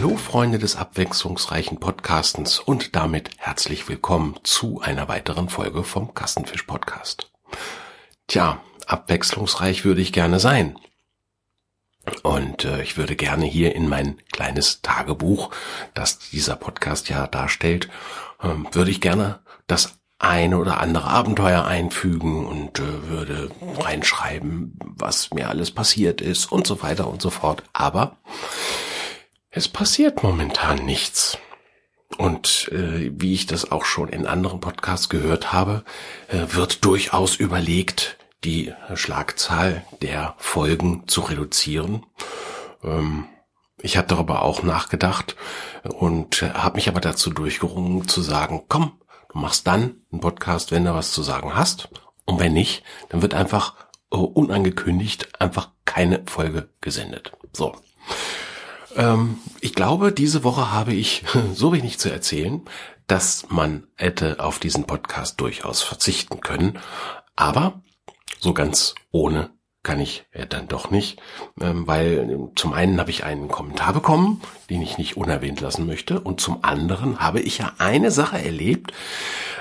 [0.00, 6.62] Hallo Freunde des abwechslungsreichen Podcastens und damit herzlich willkommen zu einer weiteren Folge vom Kastenfisch
[6.62, 7.32] Podcast.
[8.28, 10.78] Tja, abwechslungsreich würde ich gerne sein.
[12.22, 15.50] Und äh, ich würde gerne hier in mein kleines Tagebuch,
[15.94, 17.88] das dieser Podcast ja darstellt,
[18.40, 25.32] äh, würde ich gerne das eine oder andere Abenteuer einfügen und äh, würde reinschreiben, was
[25.32, 27.64] mir alles passiert ist und so weiter und so fort.
[27.72, 28.16] Aber
[29.50, 31.38] es passiert momentan nichts.
[32.16, 35.84] Und äh, wie ich das auch schon in anderen Podcasts gehört habe,
[36.28, 42.06] äh, wird durchaus überlegt, die Schlagzahl der Folgen zu reduzieren.
[42.82, 43.26] Ähm,
[43.80, 45.36] ich habe darüber auch nachgedacht
[45.84, 49.00] und habe mich aber dazu durchgerungen zu sagen, komm,
[49.32, 51.88] du machst dann einen Podcast, wenn du was zu sagen hast.
[52.24, 53.74] Und wenn nicht, dann wird einfach
[54.12, 57.32] uh, unangekündigt einfach keine Folge gesendet.
[57.52, 57.76] So.
[58.96, 62.62] Ähm, ich glaube, diese Woche habe ich so wenig zu erzählen,
[63.06, 66.78] dass man hätte auf diesen Podcast durchaus verzichten können.
[67.36, 67.82] Aber
[68.38, 69.50] so ganz ohne
[69.82, 71.20] kann ich ja dann doch nicht,
[71.60, 76.20] ähm, weil zum einen habe ich einen Kommentar bekommen, den ich nicht unerwähnt lassen möchte,
[76.20, 78.92] und zum anderen habe ich ja eine Sache erlebt,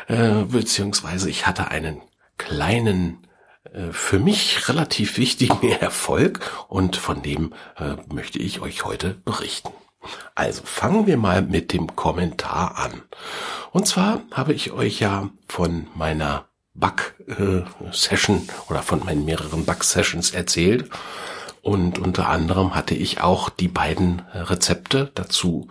[0.07, 2.01] äh, beziehungsweise ich hatte einen
[2.37, 3.26] kleinen äh,
[3.91, 9.69] für mich relativ wichtigen Erfolg und von dem äh, möchte ich euch heute berichten.
[10.35, 13.01] Also fangen wir mal mit dem Kommentar an.
[13.71, 20.31] Und zwar habe ich euch ja von meiner Bug-Session äh, oder von meinen mehreren Bug-Sessions
[20.31, 20.89] erzählt.
[21.61, 25.67] Und unter anderem hatte ich auch die beiden Rezepte dazu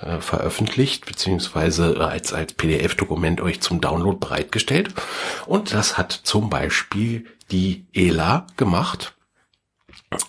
[0.00, 4.94] äh, veröffentlicht, beziehungsweise als, als PDF-Dokument euch zum Download bereitgestellt.
[5.46, 9.16] Und das hat zum Beispiel die Ela gemacht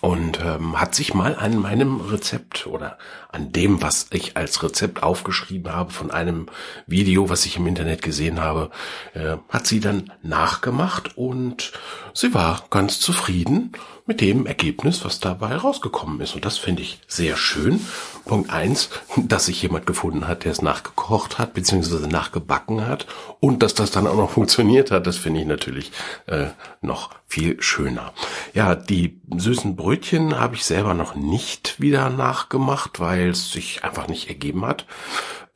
[0.00, 2.98] und ähm, hat sich mal an meinem Rezept oder
[3.30, 6.46] an dem, was ich als Rezept aufgeschrieben habe von einem
[6.86, 8.70] Video, was ich im Internet gesehen habe,
[9.14, 11.72] äh, hat sie dann nachgemacht und
[12.12, 13.72] sie war ganz zufrieden
[14.08, 16.34] mit dem Ergebnis, was dabei rausgekommen ist.
[16.34, 17.78] Und das finde ich sehr schön.
[18.24, 23.06] Punkt eins, dass sich jemand gefunden hat, der es nachgekocht hat, beziehungsweise nachgebacken hat
[23.38, 25.92] und dass das dann auch noch funktioniert hat, das finde ich natürlich
[26.26, 26.46] äh,
[26.80, 28.14] noch viel schöner.
[28.54, 34.08] Ja, die süßen Brötchen habe ich selber noch nicht wieder nachgemacht, weil es sich einfach
[34.08, 34.86] nicht ergeben hat.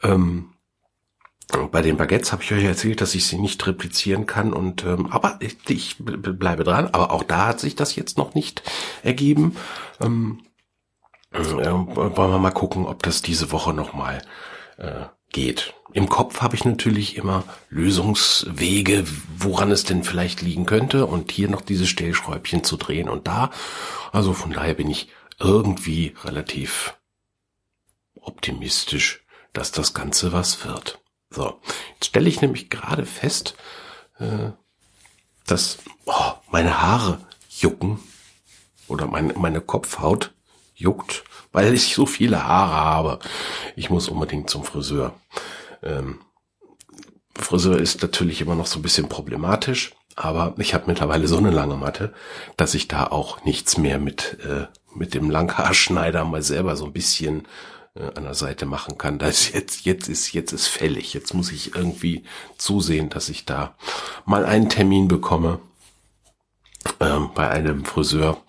[0.02, 0.51] Ähm,
[1.70, 5.06] bei den Baguettes habe ich euch erzählt, dass ich sie nicht replizieren kann und ähm,
[5.10, 6.88] aber ich, ich bleibe dran.
[6.92, 8.62] Aber auch da hat sich das jetzt noch nicht
[9.02, 9.56] ergeben.
[10.00, 10.40] Ähm,
[11.32, 14.22] äh, wollen wir mal gucken, ob das diese Woche noch mal
[14.78, 15.74] äh, geht.
[15.92, 19.04] Im Kopf habe ich natürlich immer Lösungswege,
[19.36, 23.50] woran es denn vielleicht liegen könnte und hier noch diese Stellschräubchen zu drehen und da.
[24.10, 25.08] Also von daher bin ich
[25.38, 26.96] irgendwie relativ
[28.14, 31.01] optimistisch, dass das Ganze was wird.
[31.32, 31.60] So,
[31.94, 33.56] jetzt stelle ich nämlich gerade fest,
[34.19, 34.50] äh,
[35.47, 37.98] dass oh, meine Haare jucken
[38.88, 40.32] oder meine, meine Kopfhaut
[40.75, 43.19] juckt, weil ich so viele Haare habe.
[43.76, 45.15] Ich muss unbedingt zum Friseur.
[45.82, 46.20] Ähm,
[47.34, 51.50] Friseur ist natürlich immer noch so ein bisschen problematisch, aber ich habe mittlerweile so eine
[51.50, 52.12] lange Matte,
[52.59, 56.93] dass ich da auch nichts mehr mit äh, mit dem Langhaarschneider mal selber so ein
[56.93, 57.47] bisschen
[57.94, 59.19] an der Seite machen kann.
[59.19, 61.12] Da ist jetzt, jetzt ist, jetzt ist fällig.
[61.12, 62.25] Jetzt muss ich irgendwie
[62.56, 63.75] zusehen, dass ich da
[64.25, 65.60] mal einen Termin bekomme
[67.00, 68.42] ähm, bei einem Friseur,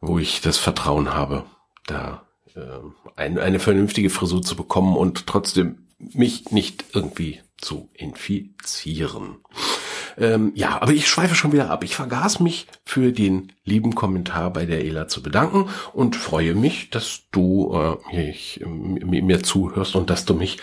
[0.00, 1.44] wo ich das Vertrauen habe,
[1.86, 2.22] da
[2.54, 2.60] äh,
[3.16, 9.38] ein, eine vernünftige Frisur zu bekommen und trotzdem mich nicht irgendwie zu infizieren.
[10.18, 11.84] Ähm, ja, aber ich schweife schon wieder ab.
[11.84, 16.90] Ich vergaß mich für den lieben Kommentar bei der Ela zu bedanken und freue mich,
[16.90, 20.58] dass du äh, ich, äh, mir zuhörst und dass du mich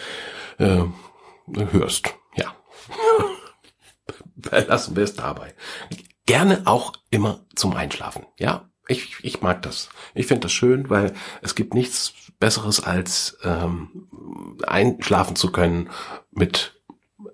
[0.58, 0.84] äh,
[1.72, 2.16] hörst.
[2.36, 2.56] Ja.
[4.68, 5.54] Lassen wir es dabei.
[6.26, 8.26] Gerne auch immer zum Einschlafen.
[8.38, 9.90] Ja, ich, ich mag das.
[10.14, 14.08] Ich finde das schön, weil es gibt nichts Besseres als ähm,
[14.66, 15.90] einschlafen zu können
[16.32, 16.79] mit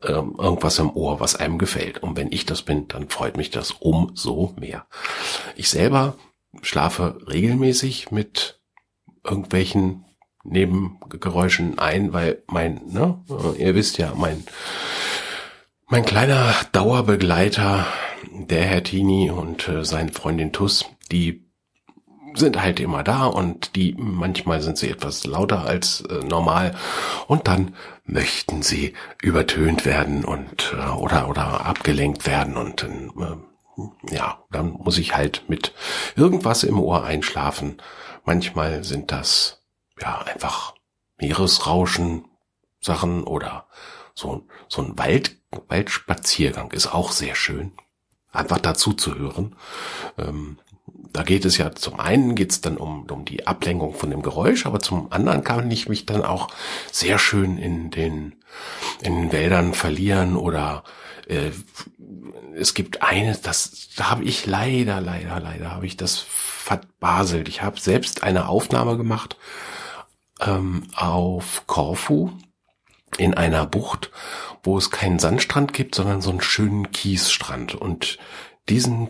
[0.04, 2.02] ähm, irgendwas im Ohr, was einem gefällt.
[2.02, 4.86] Und wenn ich das bin, dann freut mich das umso mehr.
[5.56, 6.16] Ich selber
[6.62, 8.62] schlafe regelmäßig mit
[9.24, 10.06] irgendwelchen
[10.44, 13.24] Nebengeräuschen ein, weil mein, ne,
[13.58, 14.44] ihr wisst ja, mein,
[15.88, 17.86] mein kleiner Dauerbegleiter,
[18.32, 21.45] der Herr Tini und äh, seine Freundin Tuss, die
[22.36, 26.76] sind halt immer da und die manchmal sind sie etwas lauter als äh, normal
[27.28, 34.40] und dann möchten sie übertönt werden und äh, oder oder abgelenkt werden und äh, ja,
[34.52, 35.74] dann muss ich halt mit
[36.16, 37.78] irgendwas im Ohr einschlafen.
[38.24, 39.64] Manchmal sind das
[40.02, 40.74] ja einfach
[41.18, 42.26] Meeresrauschen
[42.86, 43.68] Sachen oder
[44.14, 47.74] so, so ein Wald, Waldspaziergang ist auch sehr schön.
[48.32, 49.56] Einfach dazu zu hören.
[50.18, 50.60] Ähm,
[51.14, 54.22] da geht es ja zum einen geht es dann um, um die Ablenkung von dem
[54.22, 56.50] Geräusch, aber zum anderen kann ich mich dann auch
[56.92, 58.36] sehr schön in den,
[59.02, 60.84] in den Wäldern verlieren oder
[61.28, 61.52] äh,
[62.56, 67.50] es gibt eines, das da habe ich leider, leider, leider habe ich das verbaselt.
[67.50, 69.38] Ich habe selbst eine Aufnahme gemacht
[70.42, 72.32] ähm, auf Korfu
[73.18, 74.12] in einer Bucht,
[74.64, 77.76] wo es keinen Sandstrand gibt, sondern so einen schönen Kiesstrand.
[77.76, 78.18] Und
[78.70, 79.10] diesen,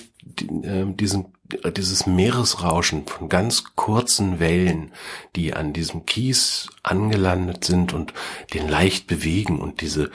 [0.63, 1.33] äh, diesen,
[1.75, 4.91] dieses Meeresrauschen von ganz kurzen Wellen,
[5.35, 8.13] die an diesem Kies angelandet sind und
[8.53, 10.11] den leicht bewegen und diese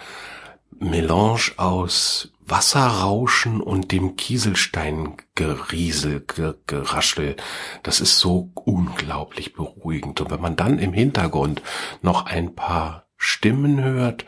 [0.79, 6.25] Melange aus Wasserrauschen und dem Kieselsteingeriesel,
[6.67, 7.37] Geraschel,
[7.83, 10.21] das ist so unglaublich beruhigend.
[10.21, 11.63] Und wenn man dann im Hintergrund
[12.03, 14.27] noch ein paar Stimmen hört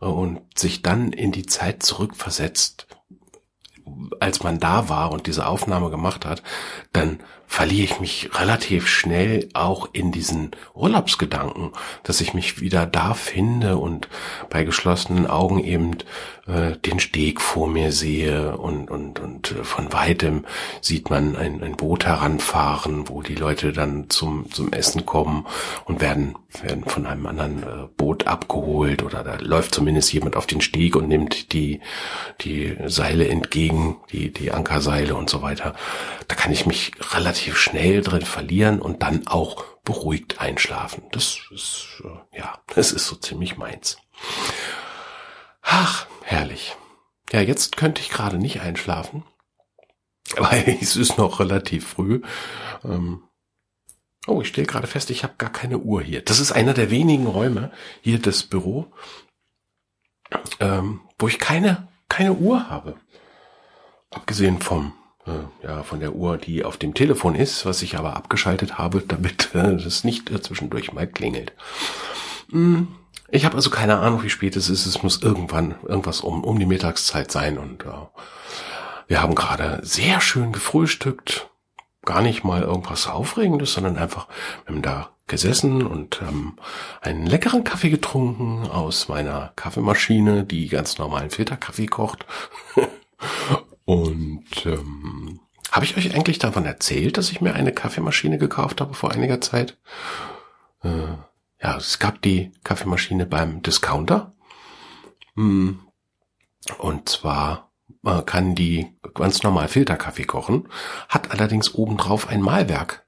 [0.00, 2.86] und sich dann in die Zeit zurückversetzt,
[4.20, 6.42] als man da war und diese Aufnahme gemacht hat,
[6.92, 7.20] dann
[7.52, 11.72] verliere ich mich relativ schnell auch in diesen Urlaubsgedanken,
[12.02, 14.08] dass ich mich wieder da finde und
[14.48, 15.98] bei geschlossenen Augen eben
[16.46, 20.46] äh, den Steg vor mir sehe und, und, und äh, von weitem
[20.80, 25.46] sieht man ein, ein Boot heranfahren, wo die Leute dann zum, zum Essen kommen
[25.84, 30.46] und werden, werden von einem anderen äh, Boot abgeholt oder da läuft zumindest jemand auf
[30.46, 31.80] den Steg und nimmt die,
[32.40, 35.74] die Seile entgegen, die, die Ankerseile und so weiter.
[36.28, 41.02] Da kann ich mich relativ relativ schnell drin verlieren und dann auch beruhigt einschlafen.
[41.10, 43.96] Das ist, äh, ja, das ist so ziemlich meins.
[45.62, 46.76] Ach, herrlich.
[47.32, 49.24] Ja, jetzt könnte ich gerade nicht einschlafen,
[50.36, 52.22] weil es ist noch relativ früh.
[52.84, 53.24] Ähm,
[54.28, 56.22] oh, ich stelle gerade fest, ich habe gar keine Uhr hier.
[56.22, 57.72] Das ist einer der wenigen Räume
[58.02, 58.92] hier des Büro,
[60.60, 62.96] ähm, wo ich keine keine Uhr habe.
[64.10, 64.92] Abgesehen vom
[65.62, 69.54] ja, von der Uhr, die auf dem Telefon ist, was ich aber abgeschaltet habe, damit
[69.54, 71.52] äh, nicht äh, zwischendurch mal klingelt.
[72.50, 72.88] Hm,
[73.28, 74.84] ich habe also keine Ahnung, wie spät es ist.
[74.84, 77.88] Es muss irgendwann irgendwas um, um die Mittagszeit sein und äh,
[79.06, 81.48] wir haben gerade sehr schön gefrühstückt.
[82.04, 84.26] Gar nicht mal irgendwas Aufregendes, sondern einfach,
[84.64, 86.58] wir haben da gesessen und ähm,
[87.00, 92.26] einen leckeren Kaffee getrunken aus meiner Kaffeemaschine, die ganz normalen Filterkaffee kocht.
[93.92, 95.40] Und ähm,
[95.70, 99.42] habe ich euch eigentlich davon erzählt, dass ich mir eine Kaffeemaschine gekauft habe vor einiger
[99.42, 99.76] Zeit?
[100.82, 101.08] Äh,
[101.62, 104.34] ja, es gab die Kaffeemaschine beim Discounter.
[105.34, 105.80] Hm.
[106.78, 107.70] Und zwar
[108.02, 110.70] äh, kann die ganz normal Filterkaffee kochen,
[111.10, 113.04] hat allerdings obendrauf ein Mahlwerk,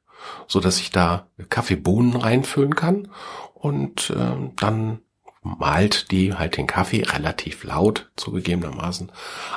[0.49, 3.09] so dass ich da Kaffeebohnen reinfüllen kann
[3.55, 5.01] und äh, dann
[5.45, 9.13] malt die halt den Kaffee relativ laut zugegebenermaßen,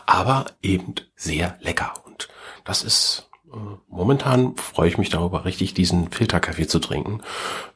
[0.06, 1.94] aber eben sehr lecker.
[2.06, 2.28] Und
[2.66, 3.58] das ist äh,
[3.88, 7.22] momentan freue ich mich darüber richtig, diesen Filterkaffee zu trinken.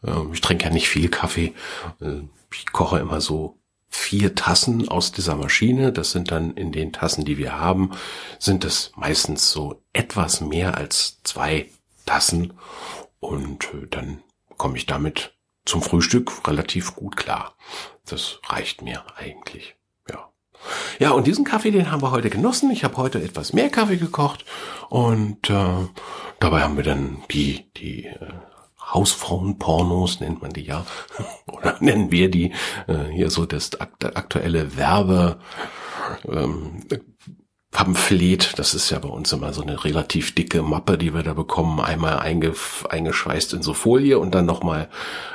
[0.05, 1.53] Äh, ich trinke ja nicht viel Kaffee.
[2.01, 2.21] Äh,
[2.53, 5.91] ich koche immer so vier Tassen aus dieser Maschine.
[5.91, 7.91] Das sind dann in den Tassen, die wir haben,
[8.39, 11.69] sind es meistens so etwas mehr als zwei
[12.05, 12.53] Tassen.
[13.19, 14.21] Und äh, dann
[14.57, 15.33] komme ich damit
[15.65, 17.55] zum Frühstück relativ gut klar.
[18.11, 19.75] Das reicht mir eigentlich.
[20.09, 20.31] Ja.
[20.99, 22.69] Ja, und diesen Kaffee, den haben wir heute genossen.
[22.71, 24.45] Ich habe heute etwas mehr Kaffee gekocht
[24.89, 25.87] und äh,
[26.39, 28.33] dabei haben wir dann die die äh,
[28.93, 30.85] Hausfrauenpornos nennt man die ja
[31.47, 32.51] oder nennen wir die
[32.87, 35.39] äh, hier so das aktuelle Werbe
[36.25, 36.85] ähm,
[37.71, 41.33] Pamphlet, das ist ja bei uns immer so eine relativ dicke Mappe, die wir da
[41.33, 44.89] bekommen, einmal eingeschweißt in so Folie und dann nochmal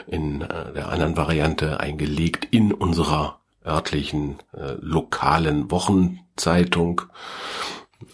[0.07, 7.03] in äh, der anderen Variante eingelegt in unserer örtlichen äh, lokalen Wochenzeitung.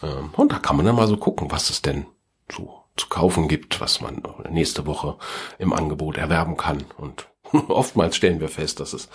[0.02, 2.06] Ähm, und da kann man dann mal so gucken, was es denn
[2.50, 5.16] so zu kaufen gibt, was man nächste Woche
[5.58, 6.84] im Angebot erwerben kann.
[6.96, 7.26] Und
[7.68, 9.08] oftmals stellen wir fest, dass es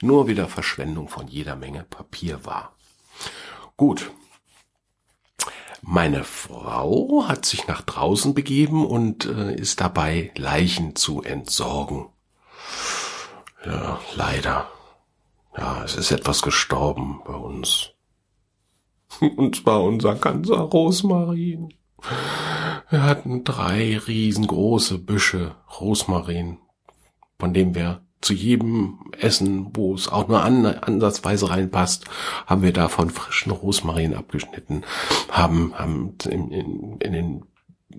[0.00, 2.72] nur wieder Verschwendung von jeder Menge Papier war.
[3.76, 4.10] Gut,
[5.82, 12.08] meine Frau hat sich nach draußen begeben und äh, ist dabei, Leichen zu entsorgen.
[13.64, 14.68] Ja, leider.
[15.56, 17.90] Ja, es ist etwas gestorben bei uns.
[19.20, 21.74] Und zwar unser ganzer Rosmarin.
[22.90, 26.58] Wir hatten drei riesengroße Büsche Rosmarin,
[27.38, 32.04] von dem wir zu jedem Essen, wo es auch nur an, ansatzweise reinpasst,
[32.46, 34.82] haben wir davon frischen Rosmarin abgeschnitten,
[35.30, 37.44] haben, haben in, in, in den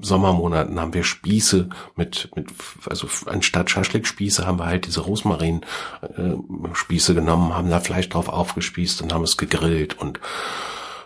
[0.01, 2.49] Sommermonaten haben wir Spieße mit, mit
[2.87, 9.13] also anstatt Schaschlik-Spieße haben wir halt diese Rosmarin-Spieße genommen, haben da Fleisch drauf aufgespießt und
[9.13, 10.19] haben es gegrillt und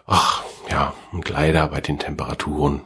[0.05, 2.81] ach ja, und leider bei den Temperaturen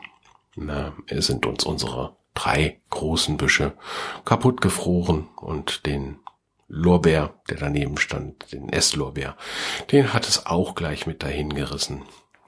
[0.55, 3.74] na, sind uns unsere drei großen Büsche
[4.24, 6.20] kaputt gefroren und den
[6.67, 9.36] Lorbeer, der daneben stand, den Esslorbeer,
[9.91, 12.03] den hat es auch gleich mit dahin gerissen.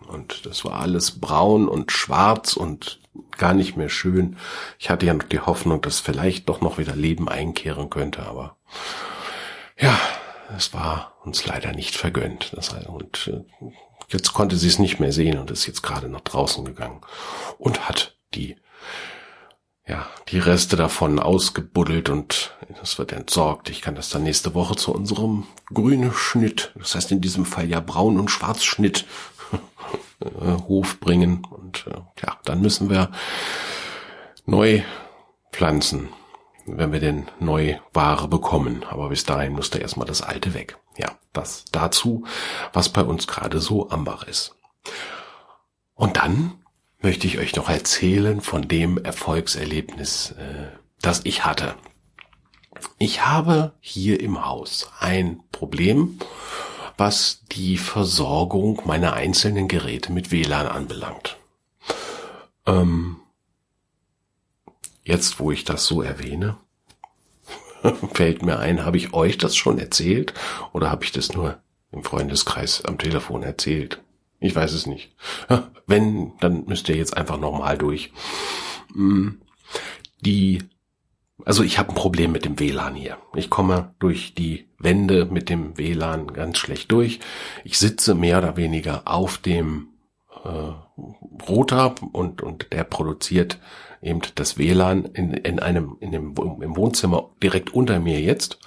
[0.08, 3.00] Und das war alles braun und schwarz und
[3.38, 4.38] gar nicht mehr schön.
[4.77, 8.58] Ich hatte ja noch die Hoffnung, dass vielleicht doch noch wieder Leben einkehren könnte, aber
[9.79, 9.98] ja,
[10.55, 12.53] es war uns leider nicht vergönnt.
[12.88, 13.72] Und äh,
[14.10, 17.01] jetzt konnte sie es nicht mehr sehen und ist jetzt gerade nach draußen gegangen
[17.58, 18.58] und hat die
[19.89, 23.69] ja, die Reste davon ausgebuddelt und das wird entsorgt.
[23.69, 27.67] Ich kann das dann nächste Woche zu unserem grünen Schnitt, das heißt in diesem Fall
[27.67, 29.05] ja Braun- und Schwarzschnitt
[30.22, 30.27] äh,
[30.67, 33.12] Hof bringen und äh, ja, dann müssen wir
[34.46, 34.84] neu
[35.51, 36.10] pflanzen,
[36.67, 38.86] wenn wir denn neu Ware bekommen.
[38.88, 40.77] Aber bis dahin musste erstmal das alte weg.
[40.98, 42.25] Ja, das dazu,
[42.74, 44.55] was bei uns gerade so am Bach ist.
[45.96, 46.63] Und dann
[47.01, 50.68] möchte ich euch noch erzählen von dem Erfolgserlebnis, äh,
[51.01, 51.75] das ich hatte.
[52.98, 56.20] Ich habe hier im Haus ein Problem,
[56.98, 61.38] was die Versorgung meiner einzelnen Geräte mit WLAN anbelangt.
[62.65, 63.18] Ähm,
[65.03, 66.58] jetzt, wo ich das so erwähne,
[68.13, 70.34] fällt mir ein, habe ich euch das schon erzählt
[70.74, 74.01] oder habe ich das nur im Freundeskreis am Telefon erzählt?
[74.39, 75.13] Ich weiß es nicht.
[75.88, 78.12] Wenn, dann müsst ihr jetzt einfach nochmal durch.
[78.93, 79.41] Hm,
[80.22, 80.63] die,
[81.46, 83.17] also ich habe ein Problem mit dem WLAN hier.
[83.36, 87.19] Ich komme durch die Wände mit dem WLAN ganz schlecht durch.
[87.63, 89.89] Ich sitze mehr oder weniger auf dem
[90.43, 90.72] äh,
[91.48, 93.60] Router und, und der produziert
[94.01, 98.60] eben das WLAN in, in einem, in dem, im Wohnzimmer direkt unter mir jetzt.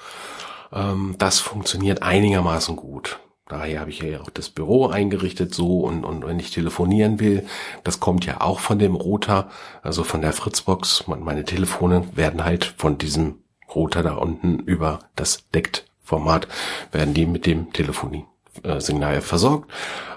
[0.72, 3.20] Ähm, das funktioniert einigermaßen gut.
[3.52, 7.44] Daher habe ich ja auch das Büro eingerichtet so und, und wenn ich telefonieren will,
[7.84, 9.50] das kommt ja auch von dem Router,
[9.82, 11.04] also von der Fritzbox.
[11.06, 13.40] Meine Telefone werden halt von diesem
[13.74, 16.48] Router da unten über das Deckt-Format,
[16.92, 19.70] werden die mit dem Telefonie-Signal versorgt.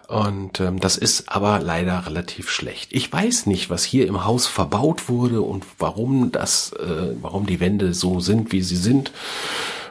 [0.07, 2.93] Und ähm, das ist aber leider relativ schlecht.
[2.93, 7.59] Ich weiß nicht, was hier im Haus verbaut wurde und warum das, äh, warum die
[7.59, 9.11] Wände so sind, wie sie sind.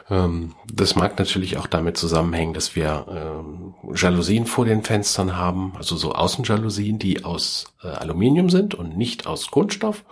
[0.09, 5.73] Ähm, das mag natürlich auch damit zusammenhängen, dass wir ähm, Jalousien vor den Fenstern haben,
[5.75, 10.05] also so Außenjalousien, die aus äh, Aluminium sind und nicht aus Kunststoff,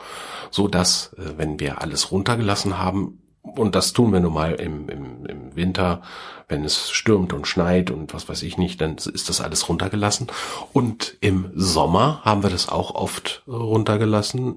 [0.50, 4.90] so dass, äh, wenn wir alles runtergelassen haben, und das tun wir nun mal im,
[4.90, 6.02] im, im Winter,
[6.48, 10.28] wenn es stürmt und schneit und was weiß ich nicht, dann ist das alles runtergelassen.
[10.72, 14.56] Und im Sommer haben wir das auch oft runtergelassen,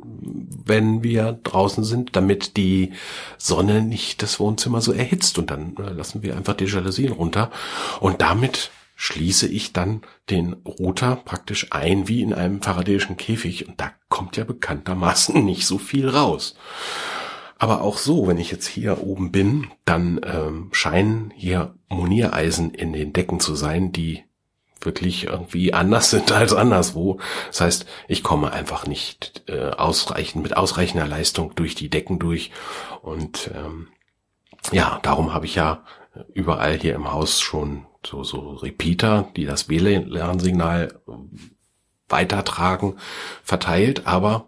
[0.64, 2.93] wenn wir draußen sind, damit die
[3.38, 5.38] Sonne nicht das Wohnzimmer so erhitzt.
[5.38, 7.50] Und dann äh, lassen wir einfach die Jalousien runter.
[8.00, 13.69] Und damit schließe ich dann den Router praktisch ein wie in einem faradäischen Käfig.
[13.69, 16.57] Und da kommt ja bekanntermaßen nicht so viel raus.
[17.59, 22.93] Aber auch so, wenn ich jetzt hier oben bin, dann ähm, scheinen hier Moniereisen in
[22.93, 24.25] den Decken zu sein, die
[24.81, 27.19] wirklich irgendwie anders sind als anderswo.
[27.49, 32.51] Das heißt, ich komme einfach nicht äh, ausreichend mit ausreichender Leistung durch die Decken durch.
[33.03, 33.89] Und ähm,
[34.73, 35.83] ja, darum habe ich ja
[36.35, 41.01] überall hier im Haus schon so, so Repeater, die das WLAN-Signal
[42.09, 42.97] weitertragen,
[43.43, 44.07] verteilt.
[44.07, 44.47] Aber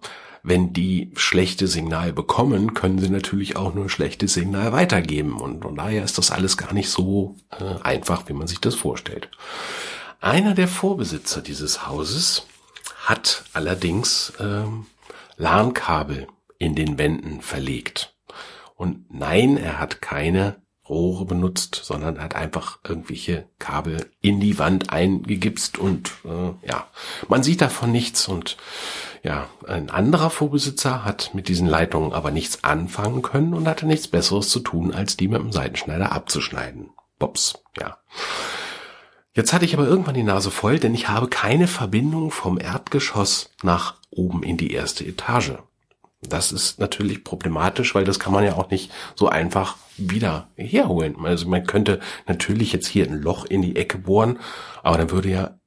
[0.48, 5.40] wenn die schlechte Signal bekommen, können sie natürlich auch nur schlechtes Signal weitergeben.
[5.40, 8.74] Und von daher ist das alles gar nicht so äh, einfach, wie man sich das
[8.74, 9.30] vorstellt.
[10.20, 12.46] Einer der Vorbesitzer dieses Hauses
[13.04, 14.86] hat allerdings ähm,
[15.36, 16.26] LAN-Kabel
[16.58, 18.14] in den Wänden verlegt.
[18.74, 20.56] Und nein, er hat keine
[20.88, 26.86] Rohre benutzt, sondern er hat einfach irgendwelche Kabel in die Wand eingegipst und äh, ja,
[27.28, 28.56] man sieht davon nichts und
[29.22, 34.08] ja, ein anderer Vorbesitzer hat mit diesen Leitungen aber nichts anfangen können und hatte nichts
[34.08, 36.90] Besseres zu tun, als die mit dem Seitenschneider abzuschneiden.
[37.18, 37.98] Bops, ja.
[39.34, 43.50] Jetzt hatte ich aber irgendwann die Nase voll, denn ich habe keine Verbindung vom Erdgeschoss
[43.62, 45.52] nach oben in die erste Etage.
[46.22, 51.14] Das ist natürlich problematisch, weil das kann man ja auch nicht so einfach wieder herholen.
[51.24, 54.40] Also man könnte natürlich jetzt hier ein Loch in die Ecke bohren,
[54.82, 55.57] aber dann würde ja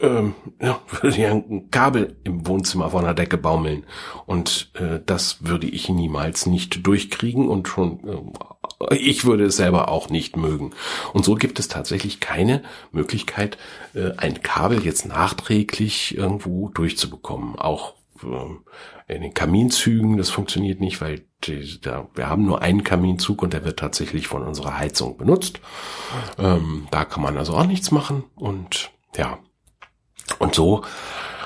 [0.00, 3.84] ähm, ja, würde ja ein Kabel im Wohnzimmer von der Decke baumeln.
[4.26, 9.88] Und äh, das würde ich niemals nicht durchkriegen und schon äh, ich würde es selber
[9.88, 10.72] auch nicht mögen.
[11.12, 13.58] Und so gibt es tatsächlich keine Möglichkeit,
[13.94, 17.58] äh, ein Kabel jetzt nachträglich irgendwo durchzubekommen.
[17.58, 22.84] Auch äh, in den Kaminzügen, das funktioniert nicht, weil die, da, wir haben nur einen
[22.84, 25.60] Kaminzug und der wird tatsächlich von unserer Heizung benutzt.
[26.38, 29.38] Ähm, da kann man also auch nichts machen und ja.
[30.32, 30.82] Und so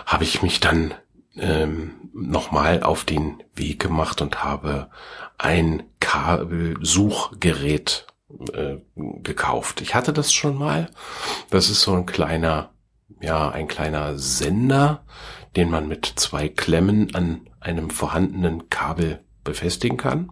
[0.06, 0.94] habe ich mich dann
[1.36, 4.90] ähm, nochmal auf den Weg gemacht und habe
[5.38, 8.06] ein Kabelsuchgerät
[8.52, 9.80] äh, gekauft.
[9.80, 10.90] Ich hatte das schon mal.
[11.50, 12.70] Das ist so ein kleiner,
[13.20, 15.04] ja, ein kleiner Sender,
[15.56, 20.30] den man mit zwei Klemmen an einem vorhandenen Kabel befestigen kann.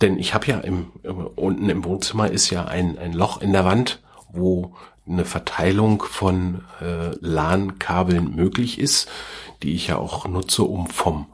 [0.00, 0.90] Denn ich habe ja im,
[1.36, 6.64] unten im Wohnzimmer ist ja ein, ein Loch in der Wand, wo eine Verteilung von
[6.80, 9.08] äh, LAN-Kabeln möglich ist,
[9.62, 11.26] die ich ja auch nutze, um vom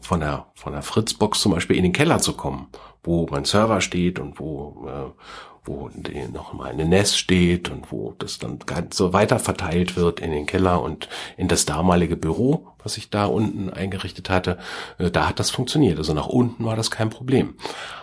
[0.00, 2.66] von der von der Fritzbox zum Beispiel in den Keller zu kommen,
[3.02, 5.90] wo mein Server steht und wo äh, wo
[6.32, 10.30] noch mal eine Nest steht und wo das dann ganz so weiter verteilt wird in
[10.30, 14.58] den Keller und in das damalige Büro, was ich da unten eingerichtet hatte,
[14.98, 15.98] äh, da hat das funktioniert.
[15.98, 17.54] Also nach unten war das kein Problem.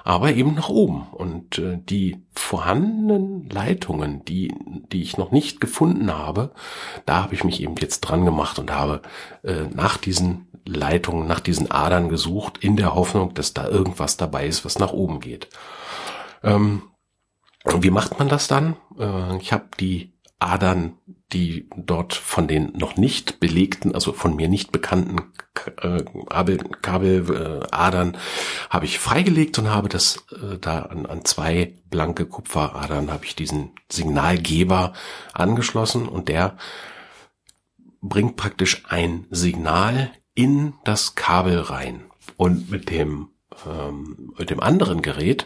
[0.03, 1.07] Aber eben nach oben.
[1.11, 4.53] Und äh, die vorhandenen Leitungen, die,
[4.91, 6.51] die ich noch nicht gefunden habe,
[7.05, 9.01] da habe ich mich eben jetzt dran gemacht und habe
[9.43, 14.45] äh, nach diesen Leitungen, nach diesen Adern gesucht, in der Hoffnung, dass da irgendwas dabei
[14.47, 15.47] ist, was nach oben geht.
[16.43, 16.83] Ähm,
[17.79, 18.75] wie macht man das dann?
[18.97, 20.97] Äh, ich habe die Adern,
[21.33, 25.31] die dort von den noch nicht belegten, also von mir nicht bekannten
[25.81, 26.03] äh,
[26.81, 28.17] Kabeladern,
[28.69, 33.35] habe ich freigelegt und habe das äh, da an, an zwei blanke Kupferadern habe ich
[33.35, 34.93] diesen Signalgeber
[35.33, 36.57] angeschlossen und der
[38.01, 42.03] bringt praktisch ein Signal in das Kabel rein.
[42.37, 43.29] Und mit dem
[43.67, 45.45] ähm, dem anderen Gerät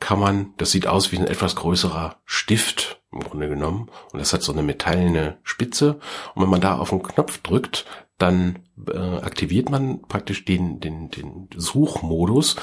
[0.00, 3.88] kann man, das sieht aus wie ein etwas größerer Stift im Grunde genommen.
[4.12, 6.00] Und das hat so eine metallene Spitze.
[6.34, 7.84] Und wenn man da auf den Knopf drückt,
[8.18, 12.56] dann äh, aktiviert man praktisch den, den, den Suchmodus.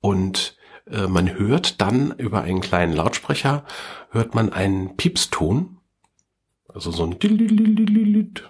[0.00, 0.56] Und
[0.90, 3.64] äh, man hört dann über einen kleinen Lautsprecher,
[4.10, 5.78] hört man einen Piepston,
[6.68, 7.16] also so ein,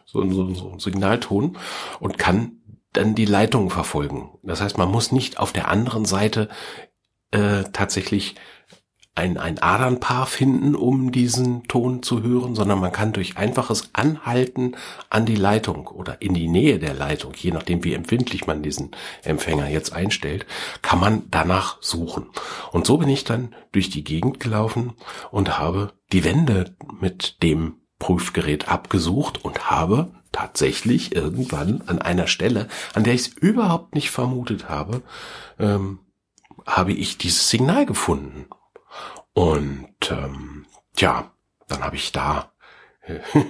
[0.06, 1.58] so, so ein Signalton.
[2.00, 2.62] Und kann
[2.94, 4.30] dann die Leitungen verfolgen.
[4.42, 6.48] Das heißt, man muss nicht auf der anderen Seite
[7.30, 8.36] äh, tatsächlich
[9.16, 14.76] ein, ein Adernpaar finden, um diesen Ton zu hören, sondern man kann durch einfaches Anhalten
[15.08, 18.90] an die Leitung oder in die Nähe der Leitung, je nachdem wie empfindlich man diesen
[19.22, 20.46] Empfänger jetzt einstellt,
[20.82, 22.26] kann man danach suchen.
[22.72, 24.94] Und so bin ich dann durch die Gegend gelaufen
[25.30, 32.68] und habe die Wände mit dem Prüfgerät abgesucht und habe tatsächlich irgendwann an einer Stelle,
[32.92, 35.00] an der ich es überhaupt nicht vermutet habe,
[35.58, 36.00] ähm,
[36.66, 38.44] habe ich dieses Signal gefunden.
[39.32, 40.66] Und ähm,
[40.98, 41.32] ja,
[41.66, 42.52] dann habe ich da
[43.06, 43.20] äh,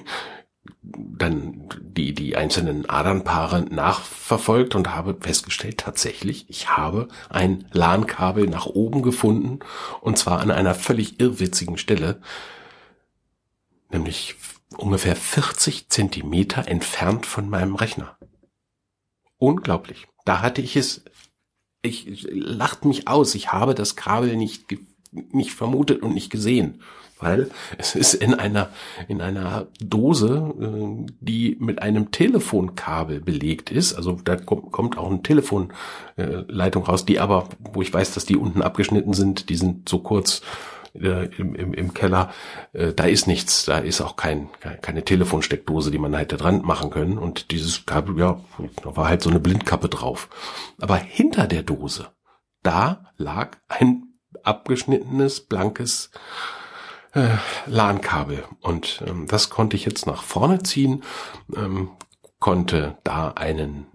[0.83, 8.67] dann die, die einzelnen Adernpaare nachverfolgt und habe festgestellt, tatsächlich, ich habe ein LAN-Kabel nach
[8.67, 9.59] oben gefunden
[10.01, 12.21] und zwar an einer völlig irrwitzigen Stelle,
[13.95, 14.37] nämlich
[14.77, 18.19] ungefähr 40 Zentimeter entfernt von meinem Rechner.
[19.39, 20.07] Unglaublich.
[20.25, 21.05] Da hatte ich es,
[21.83, 24.67] ich lacht mich aus, ich habe das Kabel nicht,
[25.11, 26.83] nicht vermutet und nicht gesehen,
[27.21, 28.71] weil es ist in einer,
[29.07, 33.95] in einer Dose, äh, die mit einem Telefonkabel belegt ist.
[33.95, 38.63] Also da kommt auch eine Telefonleitung raus, die aber, wo ich weiß, dass die unten
[38.63, 40.43] abgeschnitten sind, die sind so kurz,
[40.95, 42.33] äh, im, im, im Keller,
[42.73, 44.49] äh, da ist nichts, da ist auch kein,
[44.81, 47.19] keine Telefonsteckdose, die man hätte dran machen können.
[47.19, 48.41] Und dieses Kabel, ja,
[48.83, 50.29] da war halt so eine Blindkappe drauf.
[50.81, 52.09] Aber hinter der Dose,
[52.63, 56.11] da lag ein abgeschnittenes, blankes
[57.13, 57.29] äh,
[57.67, 58.45] LAN-Kabel.
[58.61, 61.03] Und ähm, das konnte ich jetzt nach vorne ziehen,
[61.57, 61.91] ähm,
[62.39, 63.87] konnte da einen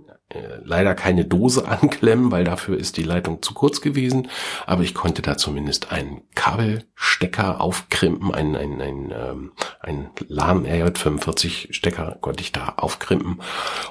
[0.63, 4.29] leider keine Dose anklemmen, weil dafür ist die Leitung zu kurz gewesen.
[4.65, 11.73] Aber ich konnte da zumindest einen Kabelstecker aufkrimpen, einen, einen, einen, ähm, einen LAN RJ45
[11.73, 13.41] Stecker konnte ich da aufkrimpen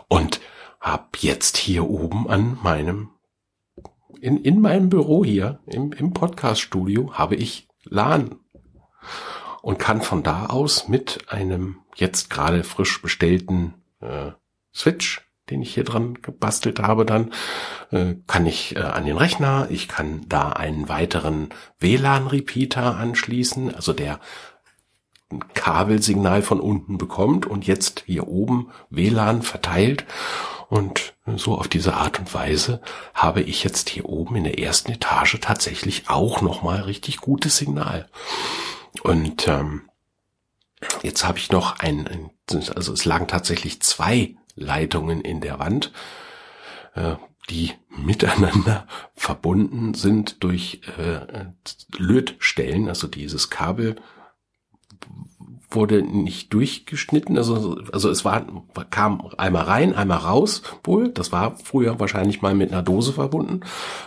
[0.08, 0.40] und
[0.80, 3.10] habe jetzt hier oben an meinem
[4.20, 8.40] in, in meinem Büro hier im, im Podcast-Studio habe ich LAN
[9.62, 14.32] und kann von da aus mit einem jetzt gerade frisch bestellten äh,
[14.74, 17.32] Switch den ich hier dran gebastelt habe, dann
[17.90, 23.92] äh, kann ich äh, an den Rechner, ich kann da einen weiteren WLAN-Repeater anschließen, also
[23.92, 24.20] der
[25.30, 30.06] ein Kabelsignal von unten bekommt und jetzt hier oben WLAN verteilt.
[30.68, 32.82] Und so auf diese Art und Weise
[33.14, 38.08] habe ich jetzt hier oben in der ersten Etage tatsächlich auch nochmal richtig gutes Signal.
[39.02, 39.88] Und ähm,
[41.02, 42.30] jetzt habe ich noch ein,
[42.74, 45.92] also es lagen tatsächlich zwei Leitungen in der Wand,
[46.94, 47.16] äh,
[47.50, 51.46] die miteinander verbunden sind durch äh,
[51.96, 53.96] Lötstellen, also dieses Kabel
[55.70, 58.46] wurde nicht durchgeschnitten, also, also es war,
[58.90, 63.60] kam einmal rein, einmal raus wohl, das war früher wahrscheinlich mal mit einer Dose verbunden.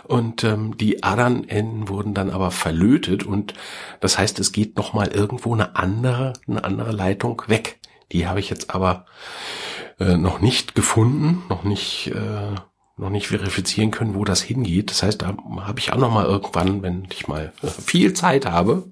[0.04, 3.24] Und ähm, die Adernenden wurden dann aber verlötet.
[3.24, 3.54] Und
[4.00, 7.78] das heißt, es geht nochmal irgendwo eine andere, eine andere Leitung weg.
[8.10, 9.06] Die habe ich jetzt aber
[10.02, 12.54] äh, noch nicht gefunden, noch nicht, äh,
[12.96, 14.90] noch nicht verifizieren können, wo das hingeht.
[14.90, 18.46] Das heißt, da habe ich auch noch mal irgendwann, wenn ich mal äh, viel Zeit
[18.46, 18.84] habe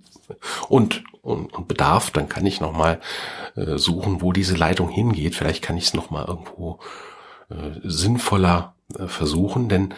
[0.68, 2.98] und und, und Bedarf, dann kann ich noch mal
[3.54, 5.34] äh, suchen, wo diese Leitung hingeht.
[5.34, 6.78] Vielleicht kann ich es noch mal irgendwo
[7.50, 9.94] äh, sinnvoller äh, versuchen, denn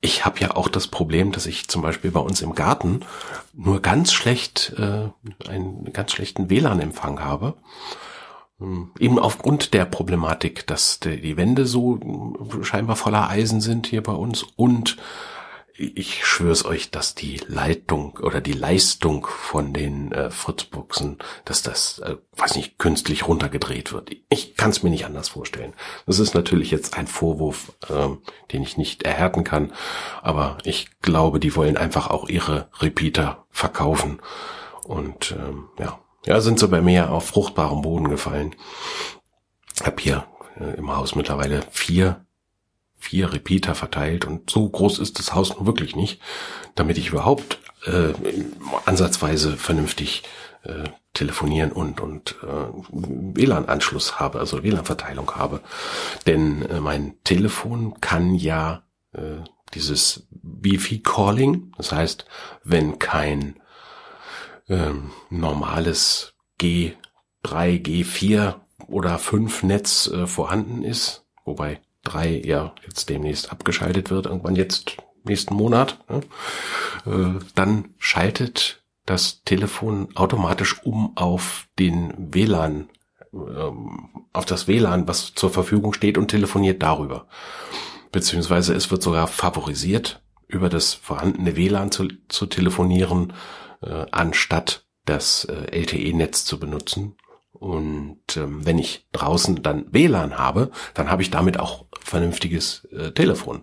[0.00, 3.00] ich habe ja auch das Problem, dass ich zum Beispiel bei uns im Garten
[3.54, 5.08] nur ganz schlecht äh,
[5.48, 7.54] einen ganz schlechten WLAN-Empfang habe.
[8.58, 12.00] Hm, eben aufgrund der Problematik, dass die Wände so
[12.62, 14.44] scheinbar voller Eisen sind hier bei uns.
[14.56, 14.96] Und
[15.78, 21.98] ich schwör's euch, dass die Leitung oder die Leistung von den äh, Fritzbuchsen, dass das,
[21.98, 24.10] äh, weiß nicht, künstlich runtergedreht wird.
[24.30, 25.74] Ich kann es mir nicht anders vorstellen.
[26.06, 29.72] Das ist natürlich jetzt ein Vorwurf, ähm, den ich nicht erhärten kann,
[30.22, 34.20] aber ich glaube, die wollen einfach auch ihre Repeater verkaufen.
[34.84, 38.54] Und ähm, ja, ja, sind so bei mir auf fruchtbarem Boden gefallen.
[39.82, 40.26] Hab hier
[40.60, 42.26] äh, im Haus mittlerweile vier
[42.98, 46.20] vier Repeater verteilt und so groß ist das Haus nun wirklich nicht,
[46.74, 48.12] damit ich überhaupt äh,
[48.84, 50.24] ansatzweise vernünftig
[50.64, 52.46] äh, telefonieren und und äh,
[52.90, 55.60] WLAN-Anschluss habe, also WLAN-Verteilung habe.
[56.26, 62.26] Denn äh, mein Telefon kann ja äh, dieses Wi-Fi-Calling, das heißt,
[62.64, 63.60] wenn kein
[64.68, 66.94] ähm, normales G3,
[67.44, 68.56] G4
[68.88, 74.96] oder 5 Netz äh, vorhanden ist, wobei 3 ja jetzt demnächst abgeschaltet wird, irgendwann jetzt
[75.24, 76.20] nächsten Monat, ne?
[77.06, 82.88] äh, dann schaltet das Telefon automatisch um auf den WLAN,
[83.32, 87.26] ähm, auf das WLAN, was zur Verfügung steht und telefoniert darüber.
[88.12, 93.32] Beziehungsweise es wird sogar favorisiert, über das vorhandene WLAN zu, zu telefonieren,
[93.82, 97.16] äh, anstatt das äh, LTE-Netz zu benutzen.
[97.52, 103.12] Und ähm, wenn ich draußen dann WLAN habe, dann habe ich damit auch vernünftiges äh,
[103.12, 103.62] Telefon.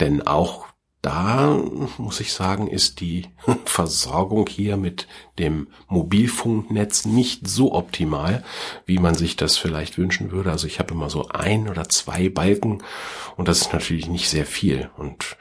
[0.00, 0.66] Denn auch
[1.02, 1.58] da
[1.96, 3.26] muss ich sagen, ist die
[3.64, 5.06] Versorgung hier mit
[5.38, 8.44] dem Mobilfunknetz nicht so optimal,
[8.84, 10.50] wie man sich das vielleicht wünschen würde.
[10.50, 12.82] Also ich habe immer so ein oder zwei Balken
[13.36, 14.90] und das ist natürlich nicht sehr viel.
[14.98, 15.36] Und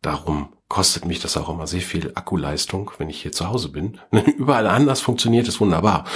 [0.00, 3.98] darum kostet mich das auch immer sehr viel Akkuleistung, wenn ich hier zu Hause bin.
[4.38, 6.06] Überall anders funktioniert es wunderbar.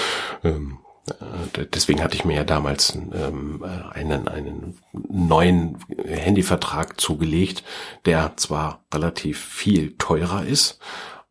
[0.43, 0.79] Ähm,
[1.11, 7.65] äh, deswegen hatte ich mir ja damals ähm, einen, einen neuen Handyvertrag zugelegt,
[8.07, 10.79] der zwar relativ viel teurer ist,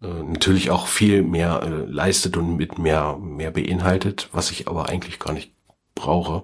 [0.03, 4.87] äh, natürlich auch viel mehr äh, leistet und mit mehr, mehr beinhaltet, was ich aber
[4.87, 5.51] eigentlich gar nicht
[5.95, 6.43] brauche.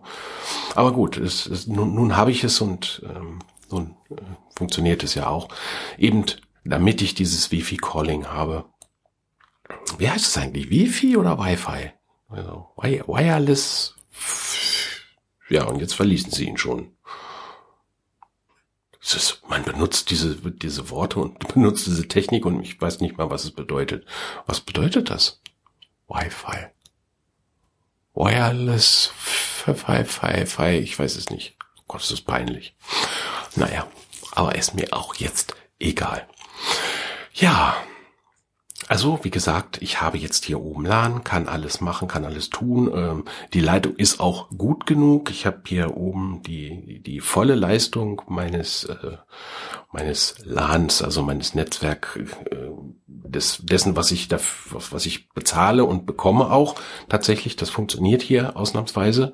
[0.73, 3.37] Aber gut, es, es, nun, nun habe ich es und ähm,
[3.69, 4.15] nun äh,
[4.55, 5.49] funktioniert es ja auch.
[5.99, 6.25] Eben
[6.63, 8.65] damit ich dieses Wifi-Calling habe.
[9.97, 10.69] Wie heißt es eigentlich?
[10.69, 11.91] Wifi oder Wi-Fi?
[12.30, 13.95] Also Wireless.
[15.50, 16.95] Ja, und jetzt verließen sie ihn schon.
[19.02, 23.30] Ist, man benutzt diese, diese Worte und benutzt diese Technik und ich weiß nicht mal,
[23.30, 24.06] was es bedeutet.
[24.45, 25.41] Was bedeutet das?
[26.08, 26.67] Wi-Fi.
[28.13, 29.74] Wireless, Fi,
[30.06, 31.58] Fi, Fi, ich weiß es nicht.
[31.80, 32.76] Oh Gott, ist peinlich.
[33.56, 33.88] Naja,
[34.32, 36.28] aber ist mir auch jetzt egal.
[37.34, 37.76] Ja,
[38.91, 42.91] also, wie gesagt, ich habe jetzt hier oben LAN, kann alles machen, kann alles tun.
[42.93, 45.30] Ähm, die Leitung ist auch gut genug.
[45.30, 49.15] Ich habe hier oben die, die volle Leistung meines, äh,
[49.93, 52.19] meines LANs, also meines Netzwerk,
[52.52, 52.69] äh,
[53.08, 54.39] des, dessen, was ich da,
[54.71, 56.76] was ich bezahle und bekomme auch.
[57.08, 59.32] Tatsächlich, das funktioniert hier ausnahmsweise.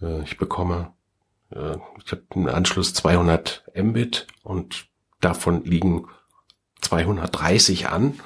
[0.00, 0.92] Äh, ich bekomme,
[1.50, 4.86] äh, ich habe einen Anschluss 200 Mbit und
[5.20, 6.06] davon liegen
[6.82, 8.20] 230 an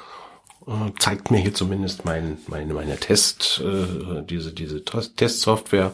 [0.66, 5.92] äh, zeigt mir hier zumindest mein, meine, meine Test, äh, diese, diese Testsoftware.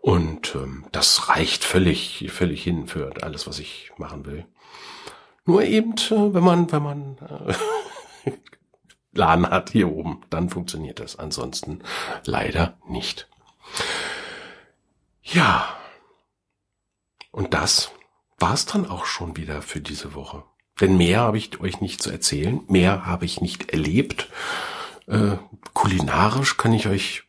[0.00, 4.46] Und ähm, das reicht völlig, völlig hin für alles, was ich machen will.
[5.44, 7.18] Nur eben, äh, wenn man, wenn man
[8.26, 8.32] äh,
[9.12, 11.18] LAN hat hier oben, dann funktioniert das.
[11.18, 11.82] Ansonsten
[12.24, 13.28] leider nicht.
[15.22, 15.76] Ja.
[17.30, 17.92] Und das
[18.38, 20.42] war's dann auch schon wieder für diese Woche.
[20.80, 24.28] Denn mehr habe ich euch nicht zu erzählen, mehr habe ich nicht erlebt.
[25.06, 25.36] Äh,
[25.74, 27.24] kulinarisch kann ich euch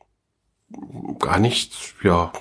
[1.20, 2.32] gar nichts, ja,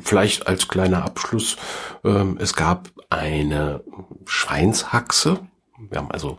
[0.00, 1.56] vielleicht als kleiner Abschluss,
[2.04, 3.82] ähm, es gab eine
[4.24, 5.40] Schweinshaxe.
[5.78, 6.38] Wir haben also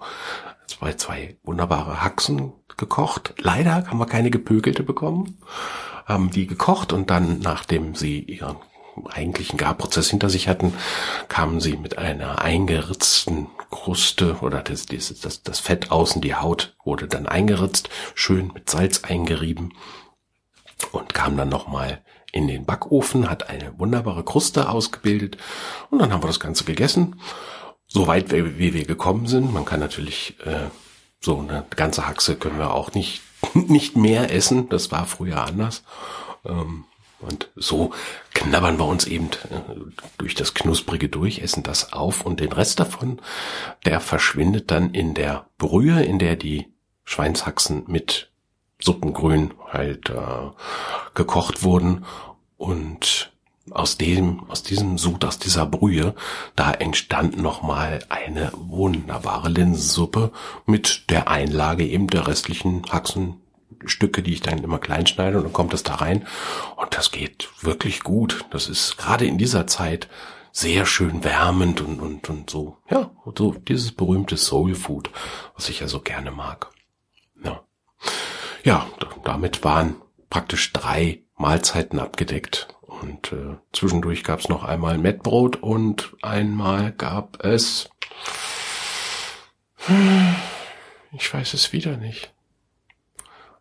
[0.68, 3.34] zwei, zwei wunderbare Haxen gekocht.
[3.38, 5.40] Leider haben wir keine gepökelte bekommen.
[6.06, 8.58] Haben die gekocht und dann, nachdem sie ihren
[9.10, 10.74] eigentlichen Garprozess hinter sich hatten,
[11.28, 17.08] kamen sie mit einer eingeritzten Kruste oder das, das, das, Fett außen, die Haut wurde
[17.08, 19.74] dann eingeritzt, schön mit Salz eingerieben
[20.92, 25.38] und kam dann nochmal in den Backofen, hat eine wunderbare Kruste ausgebildet
[25.90, 27.20] und dann haben wir das Ganze gegessen.
[27.88, 29.54] So weit, wie, wie wir gekommen sind.
[29.54, 30.68] Man kann natürlich äh,
[31.22, 33.22] so eine ganze Haxe können wir auch nicht
[33.54, 34.70] nicht mehr essen.
[34.70, 35.84] Das war früher anders.
[36.46, 36.86] Ähm,
[37.20, 37.92] und so
[38.34, 39.60] knabbern wir uns eben äh,
[40.18, 43.20] durch das Knusprige durch, essen das auf und den Rest davon,
[43.86, 46.68] der verschwindet dann in der Brühe, in der die
[47.04, 48.32] Schweinshaxen mit
[48.80, 50.52] Suppengrün halt äh,
[51.16, 52.06] gekocht wurden.
[52.58, 53.32] Und
[53.72, 56.16] aus dem, aus diesem Sud, aus dieser Brühe,
[56.56, 60.32] da entstand nochmal eine wunderbare Linsensuppe
[60.66, 62.84] mit der Einlage eben der restlichen
[63.88, 66.28] Haxenstücke, die ich dann immer klein schneide und dann kommt das da rein
[66.76, 68.46] und das geht wirklich gut.
[68.52, 70.10] Das ist gerade in dieser Zeit
[70.52, 75.10] sehr schön wärmend und, und, und so, ja, so dieses berühmte Soul Food,
[75.56, 76.70] was ich ja so gerne mag.
[77.44, 77.62] Ja,
[78.64, 78.88] ja
[79.24, 79.96] damit waren
[80.30, 82.68] praktisch drei Mahlzeiten abgedeckt.
[82.82, 87.90] Und äh, zwischendurch gab es noch einmal Mettbrot und einmal gab es...
[91.12, 92.34] Ich weiß es wieder nicht.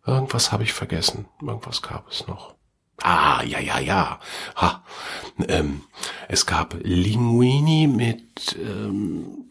[0.07, 1.27] Irgendwas habe ich vergessen.
[1.40, 2.55] Irgendwas gab es noch.
[3.03, 4.21] Ah, ja, ja, ja.
[4.57, 4.85] Ha.
[5.49, 5.83] Ähm,
[6.29, 9.51] es gab Linguini mit ähm,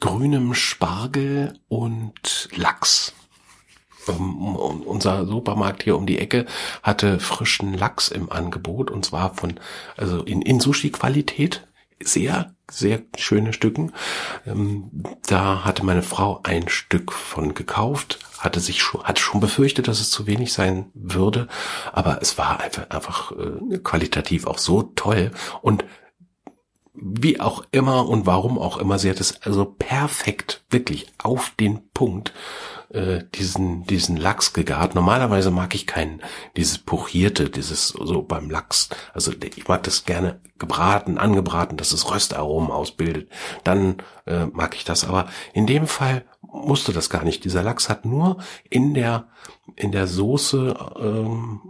[0.00, 3.12] grünem Spargel und Lachs
[4.08, 6.46] ähm, unser Supermarkt hier um die Ecke
[6.82, 9.58] hatte frischen Lachs im Angebot und zwar von,
[9.96, 11.66] also in, in Sushi-Qualität.
[12.02, 13.92] Sehr, sehr schöne Stücken.
[14.46, 14.90] Ähm,
[15.26, 20.00] da hatte meine Frau ein Stück von gekauft, hatte sich schon, hatte schon befürchtet, dass
[20.00, 21.48] es zu wenig sein würde,
[21.92, 25.30] aber es war einfach, einfach äh, qualitativ auch so toll
[25.62, 25.84] und
[26.92, 31.90] wie auch immer und warum auch immer, sie hat es also perfekt, wirklich auf den
[31.90, 32.32] Punkt
[32.90, 34.94] äh, diesen diesen Lachs gegart.
[34.94, 36.22] Normalerweise mag ich keinen
[36.56, 38.88] dieses pochierte, dieses so beim Lachs.
[39.12, 43.30] Also ich mag das gerne gebraten, angebraten, dass es Röstaromen ausbildet.
[43.64, 43.96] Dann
[44.26, 45.04] äh, mag ich das.
[45.04, 47.44] Aber in dem Fall musste das gar nicht.
[47.44, 48.38] Dieser Lachs hat nur
[48.70, 49.28] in der
[49.74, 51.60] in der Soße ähm,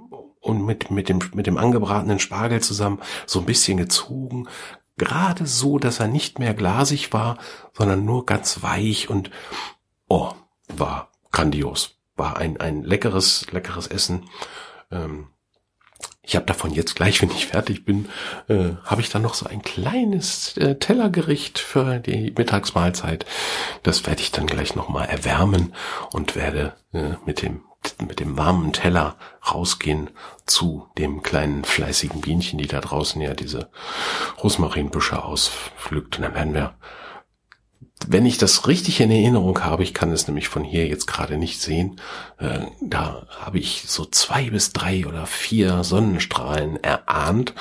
[0.40, 4.46] und mit mit dem mit dem angebratenen Spargel zusammen so ein bisschen gezogen,
[4.96, 7.38] gerade so, dass er nicht mehr glasig war,
[7.74, 9.30] sondern nur ganz weich und
[10.08, 10.32] oh,
[10.68, 11.98] war grandios.
[12.16, 14.28] War ein, ein leckeres, leckeres Essen.
[14.90, 15.28] Ähm,
[16.22, 18.08] ich habe davon jetzt gleich, wenn ich fertig bin,
[18.48, 23.24] äh, habe ich dann noch so ein kleines äh, Tellergericht für die Mittagsmahlzeit.
[23.82, 25.74] Das werde ich dann gleich nochmal erwärmen
[26.12, 27.62] und werde äh, mit dem
[28.04, 29.16] mit dem warmen Teller
[29.48, 30.10] rausgehen
[30.44, 33.70] zu dem kleinen fleißigen Bienchen, die da draußen ja diese
[34.42, 36.16] Rosmarinbüsche auspflückt.
[36.16, 36.74] Und dann werden wir
[38.08, 41.38] wenn ich das richtig in Erinnerung habe, ich kann es nämlich von hier jetzt gerade
[41.38, 42.00] nicht sehen,
[42.38, 47.54] äh, da habe ich so zwei bis drei oder vier Sonnenstrahlen erahnt.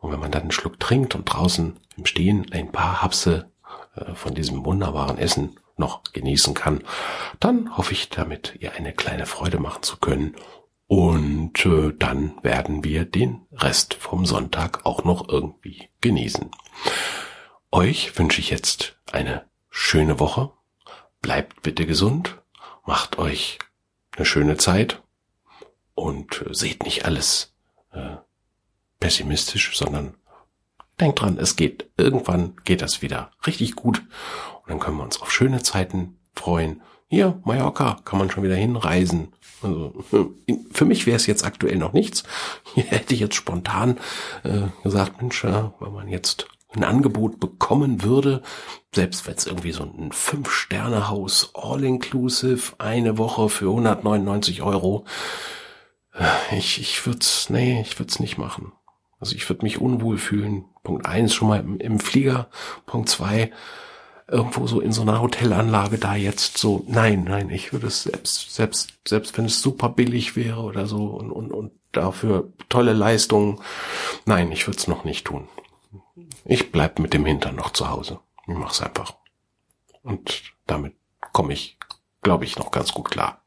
[0.00, 3.46] Und wenn man dann einen Schluck trinkt und draußen im Stehen ein paar Hapse
[3.94, 6.82] äh, von diesem wunderbaren Essen noch genießen kann,
[7.40, 10.34] dann hoffe ich damit, ihr eine kleine Freude machen zu können.
[10.86, 16.50] Und äh, dann werden wir den Rest vom Sonntag auch noch irgendwie genießen.
[17.70, 20.50] Euch wünsche ich jetzt eine schöne Woche.
[21.22, 22.38] Bleibt bitte gesund.
[22.86, 23.58] Macht euch
[24.16, 25.02] eine schöne Zeit.
[25.94, 27.54] Und äh, seht nicht alles
[27.92, 28.16] äh,
[29.00, 30.14] pessimistisch, sondern
[31.00, 33.98] denkt dran, es geht, irgendwann geht das wieder richtig gut.
[34.62, 36.82] Und dann können wir uns auf schöne Zeiten freuen.
[37.08, 39.32] Hier, Mallorca, kann man schon wieder hinreisen.
[39.62, 40.04] Also,
[40.70, 42.24] für mich wäre es jetzt aktuell noch nichts.
[42.74, 43.98] Hier hätte ich jetzt spontan
[44.44, 48.42] äh, gesagt, Mensch, ja, wenn man jetzt ein Angebot bekommen würde,
[48.94, 55.04] selbst wenn es irgendwie so ein Fünf-Sterne-Haus all-inclusive, eine Woche für 199 Euro,
[56.14, 58.72] äh, ich, ich würde es, nee, ich würde es nicht machen.
[59.20, 60.64] Also ich würde mich unwohl fühlen.
[60.82, 62.48] Punkt eins schon mal im, im Flieger.
[62.86, 63.52] Punkt zwei
[64.32, 68.54] irgendwo so in so einer Hotelanlage da jetzt so, nein, nein, ich würde es selbst,
[68.54, 73.60] selbst, selbst wenn es super billig wäre oder so und, und, und dafür tolle Leistungen,
[74.24, 75.48] nein, ich würde es noch nicht tun.
[76.44, 78.20] Ich bleib mit dem Hintern noch zu Hause.
[78.46, 79.14] Ich mach's einfach.
[80.02, 80.94] Und damit
[81.32, 81.78] komme ich,
[82.22, 83.42] glaube ich, noch ganz gut klar.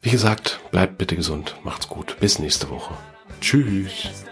[0.00, 2.18] Wie gesagt, bleibt bitte gesund, macht's gut.
[2.20, 2.94] Bis nächste Woche.
[3.40, 4.24] Tschüss.